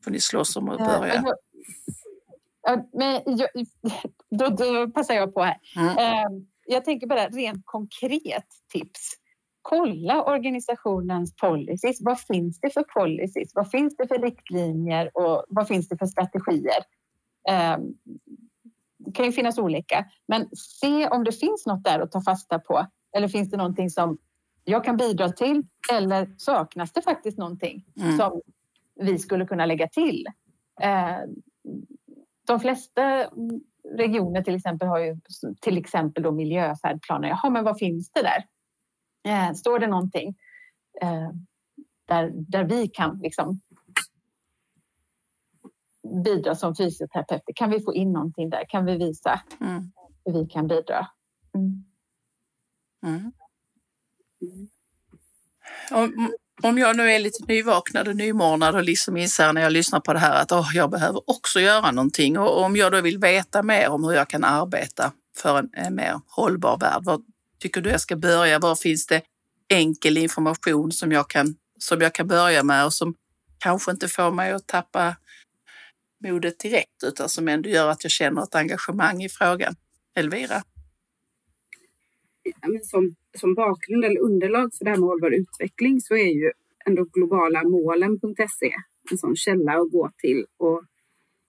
[0.05, 1.23] Får ni slåss om att börja.
[2.67, 3.49] Ja, men jag,
[4.29, 5.57] då, då, passar jag på här.
[5.75, 6.45] Mm.
[6.67, 9.13] Jag tänker bara rent konkret tips.
[9.61, 11.97] Kolla organisationens policies.
[12.01, 13.51] Vad finns det för policies?
[13.55, 16.83] Vad finns det för riktlinjer och vad finns det för strategier?
[17.49, 17.81] Ehm,
[18.97, 22.59] det kan ju finnas olika, men se om det finns något där att ta fasta
[22.59, 22.85] på.
[23.17, 24.17] Eller finns det någonting som
[24.63, 25.63] jag kan bidra till?
[25.93, 28.17] Eller saknas det faktiskt någonting mm.
[28.17, 28.41] som
[28.95, 30.25] vi skulle kunna lägga till.
[30.81, 31.19] Eh,
[32.47, 33.29] de flesta
[33.97, 35.19] regioner till exempel har ju
[35.61, 37.29] till exempel då miljöfärdplaner.
[37.29, 38.45] Jaha, men vad finns det där?
[39.27, 40.35] Eh, står det någonting
[41.01, 41.29] eh,
[42.07, 43.61] där, där vi kan liksom
[46.23, 47.53] bidra som fysioterapeuter?
[47.55, 48.63] Kan vi få in någonting där?
[48.69, 49.91] Kan vi visa mm.
[50.25, 51.07] hur vi kan bidra?
[51.55, 51.85] Mm.
[53.05, 53.31] Mm.
[55.91, 56.31] mm
[56.63, 60.13] om jag nu är lite nyvaknad och nymornad och liksom inser när jag lyssnar på
[60.13, 63.63] det här att oh, jag behöver också göra någonting och om jag då vill veta
[63.63, 67.21] mer om hur jag kan arbeta för en, en mer hållbar värld, var
[67.59, 68.59] tycker du jag ska börja?
[68.59, 69.21] Var finns det
[69.69, 73.15] enkel information som jag kan, som jag kan börja med och som
[73.57, 75.15] kanske inte får mig att tappa
[76.23, 79.75] modet direkt utan som ändå gör att jag känner ett engagemang i frågan?
[80.15, 80.63] Elvira?
[82.83, 86.51] som, som bakgrund eller underlag för det här med hållbar utveckling så är ju
[86.85, 88.73] ändå globalamålen.se
[89.11, 90.83] en sån källa att gå till och,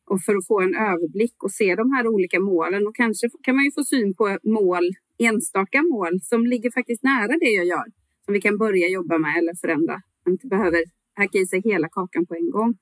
[0.06, 3.54] och för att få en överblick och se de här olika målen och kanske kan
[3.54, 7.86] man ju få syn på mål, enstaka mål som ligger faktiskt nära det jag gör
[8.24, 10.02] som vi kan börja jobba med eller förändra.
[10.24, 12.74] Man inte behöver hacka i sig hela kakan på en gång.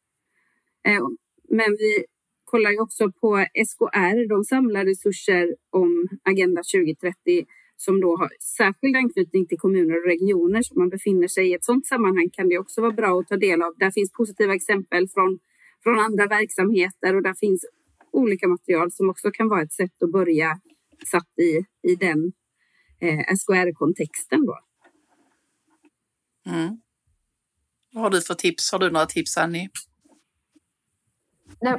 [0.87, 1.07] Eh,
[1.49, 2.05] men vi
[2.45, 7.47] kollar ju också på SKR, de samlar resurser om Agenda 2030
[7.85, 10.63] som då har särskild anknytning till kommuner och regioner.
[10.63, 13.37] Så man befinner sig i ett sådant sammanhang kan det också vara bra att ta
[13.37, 13.73] del av.
[13.77, 15.39] Där finns positiva exempel från,
[15.83, 17.65] från andra verksamheter och där finns
[18.11, 20.61] olika material som också kan vara ett sätt att börja
[21.07, 22.33] satt i, i den
[23.01, 24.47] eh, SKR-kontexten.
[24.47, 24.59] Då.
[26.47, 26.81] Mm.
[27.93, 28.73] Vad har du för tips?
[28.73, 29.69] Har du några tips, Annie?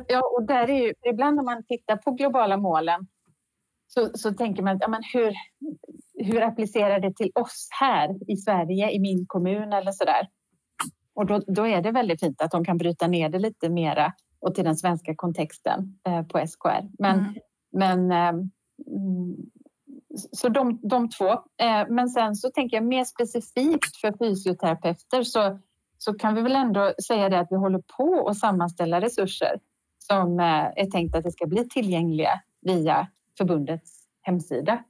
[0.07, 3.07] Ja, och där är ju, ibland när man tittar på globala målen
[3.97, 5.33] så, så tänker man ja, men hur,
[6.25, 10.27] hur applicerar det till oss här i Sverige, i min kommun eller så där?
[11.13, 14.13] Och då, då är det väldigt fint att de kan bryta ner det lite mera
[14.39, 16.89] och till den svenska kontexten eh, på SKR.
[16.99, 17.35] Men, mm.
[17.73, 18.45] men eh,
[20.31, 21.29] så de, de två.
[21.31, 25.59] Eh, men sen så tänker jag mer specifikt för fysioterapeuter så,
[25.97, 29.59] så kan vi väl ändå säga det att vi håller på att sammanställa resurser
[29.97, 33.07] som eh, är tänkt att det ska bli tillgängliga via
[33.37, 34.83] förbundets hemsida.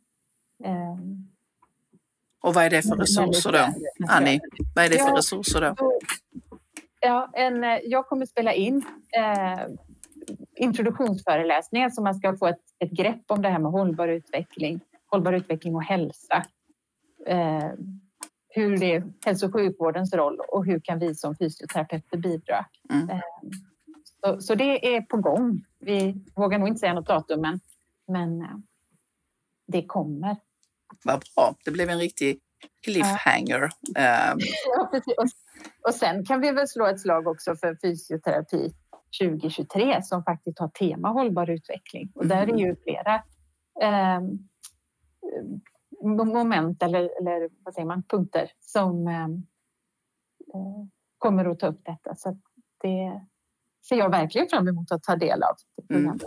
[0.63, 1.27] Ehm.
[2.43, 3.67] Och vad är det för resurser då?
[4.09, 4.39] Annie,
[4.75, 5.99] vad är det för Ja, resurser då?
[6.99, 8.85] Ja, en, eh, jag kommer spela in
[9.17, 9.67] eh,
[10.55, 15.33] introduktionsföreläsningar så man ska få ett, ett grepp om det här med hållbar utveckling, hållbar
[15.33, 16.45] utveckling och hälsa.
[17.27, 17.71] Eh,
[18.49, 22.65] hur det är hälso och sjukvårdens roll och hur kan vi som fysioterapeuter bidra?
[22.93, 23.09] Mm.
[23.09, 23.19] Eh,
[24.23, 25.61] så, så det är på gång.
[25.79, 27.59] Vi vågar nog inte säga något datum, men,
[28.07, 28.57] men eh,
[29.67, 30.37] det kommer.
[31.03, 31.55] Vad bra.
[31.65, 32.39] Det blev en riktig
[32.83, 33.69] cliffhanger.
[34.75, 35.17] Ja, precis.
[35.17, 35.27] Och,
[35.87, 38.73] och sen kan vi väl slå ett slag också för fysioterapi
[39.21, 42.11] 2023 som faktiskt har tema hållbar utveckling.
[42.15, 43.15] Och där är ju flera
[43.81, 44.21] eh,
[46.03, 49.23] moment eller, eller vad säger man, punkter som eh,
[50.53, 50.85] eh,
[51.17, 52.15] kommer att ta upp detta.
[52.15, 52.37] Så
[52.81, 53.21] det
[53.89, 55.55] ser jag verkligen fram emot att ta del av.
[55.77, 56.21] Det programmet.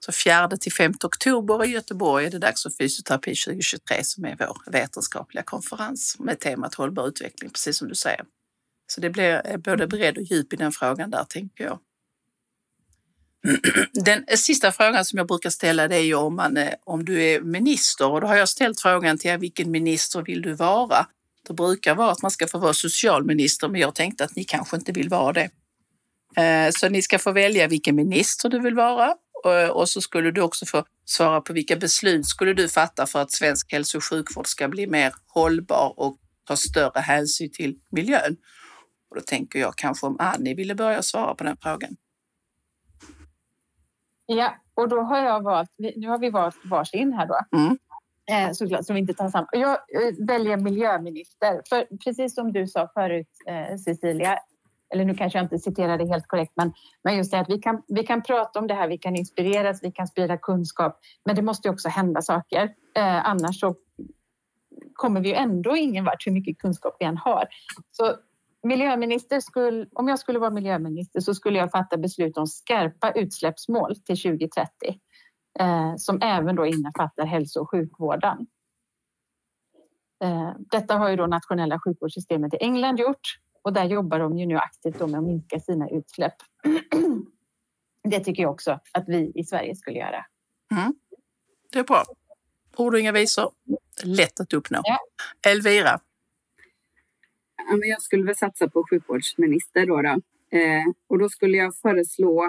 [0.00, 4.36] Så 4 till 5 oktober i Göteborg är det dags för Fysioterapi 2023 som är
[4.38, 8.24] vår vetenskapliga konferens med temat hållbar utveckling, precis som du säger.
[8.86, 11.78] Så det blir eh, både bredd och djup i den frågan där, tänker jag.
[14.04, 17.04] Den eh, sista frågan som jag brukar ställa det är ju om, man, eh, om
[17.04, 20.52] du är minister och då har jag ställt frågan till er, vilken minister vill du
[20.52, 21.06] vara?
[21.48, 24.76] Det brukar vara att man ska få vara socialminister, men jag tänkte att ni kanske
[24.76, 25.50] inte vill vara det.
[26.72, 29.14] Så ni ska få välja vilken minister du vill vara
[29.44, 33.22] och- och så skulle du också få svara på vilka beslut skulle du fatta för
[33.22, 38.36] att svensk hälso och sjukvård ska bli mer hållbar och ta större hänsyn till miljön.
[39.10, 41.96] Och då tänker jag kanske om Annie ville börja svara på den frågan.
[44.26, 47.58] Ja, och då har jag valt, nu har vi valt varsin här då.
[47.58, 47.78] Mm.
[48.30, 49.46] Eh, såklart, som inte tar samma.
[49.52, 51.62] Jag eh, väljer miljöminister.
[51.68, 54.38] För precis som du sa förut, eh, Cecilia,
[54.94, 56.72] eller nu kanske jag inte citerar det helt korrekt, men,
[57.04, 59.82] men just det att vi kan, vi kan prata om det här, vi kan inspireras,
[59.82, 62.62] vi kan sprida kunskap, men det måste ju också hända saker.
[62.96, 63.74] Eh, annars så
[64.94, 67.44] kommer vi ju ändå ingen vart hur mycket kunskap vi än har.
[67.90, 68.14] Så
[68.62, 73.96] miljöminister skulle, om jag skulle vara miljöminister så skulle jag fatta beslut om skarpa utsläppsmål
[73.96, 74.68] till 2030
[75.60, 78.46] eh, som även då innefattar hälso och sjukvården.
[80.24, 84.46] Eh, detta har ju då nationella sjukvårdssystemet i England gjort och där jobbar de ju
[84.46, 86.34] nu aktivt med att minska sina utsläpp.
[88.02, 90.24] Det tycker jag också att vi i Sverige skulle göra.
[91.72, 92.04] Det är bra.
[92.76, 93.50] Ord och inga visor.
[94.04, 94.80] Lätt att uppnå.
[94.84, 94.98] Ja.
[95.50, 96.00] Elvira.
[97.82, 100.02] Jag skulle väl satsa på sjukvårdsminister då.
[100.02, 100.20] då.
[100.58, 102.48] Eh, och då skulle jag föreslå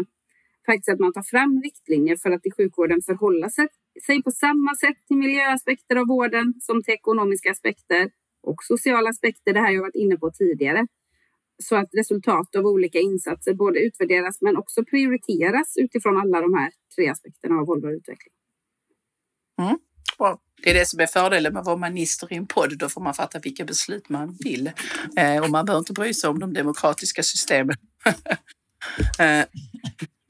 [0.66, 3.68] faktiskt att man tar fram riktlinjer för att i sjukvården förhålla sig,
[4.06, 9.54] sig på samma sätt till miljöaspekter av vården som till ekonomiska aspekter och sociala aspekter.
[9.54, 10.88] Det här har jag varit inne på tidigare.
[11.64, 16.72] Så att resultat av olika insatser både utvärderas men också prioriteras utifrån alla de här
[16.96, 18.34] tre aspekterna av hållbar utveckling.
[19.62, 19.80] Mm.
[20.18, 20.40] Bra.
[20.64, 22.78] Det är det som är fördelen med att vara minister i en podd.
[22.78, 24.72] Då får man fatta vilka beslut man vill.
[25.18, 27.76] Eh, och man behöver inte bry sig om de demokratiska systemen.
[29.20, 29.46] eh,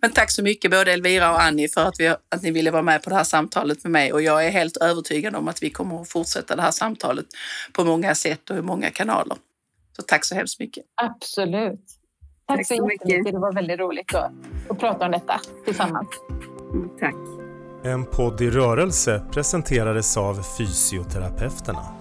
[0.01, 2.81] men tack så mycket både Elvira och Annie för att, vi, att ni ville vara
[2.81, 4.13] med på det här samtalet med mig.
[4.13, 7.25] Och jag är helt övertygad om att vi kommer att fortsätta det här samtalet
[7.73, 9.37] på många sätt och i många kanaler.
[9.99, 10.85] Så tack så hemskt mycket.
[10.95, 11.79] Absolut.
[12.47, 13.07] Tack, Tack så så jättemycket.
[13.07, 13.33] mycket.
[13.33, 14.31] Det var väldigt roligt att,
[14.69, 16.07] att prata om detta tillsammans.
[16.73, 17.15] Mm, tack.
[17.83, 21.98] En podd i rörelse presenterades av Fysioterapeuterna.